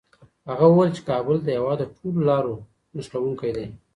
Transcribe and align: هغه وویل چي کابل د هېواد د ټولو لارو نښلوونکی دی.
هغه 0.49 0.65
وویل 0.69 0.91
چي 0.97 1.01
کابل 1.09 1.35
د 1.41 1.47
هېواد 1.57 1.77
د 1.81 1.83
ټولو 1.97 2.19
لارو 2.29 2.53
نښلوونکی 2.95 3.51
دی. 3.57 3.67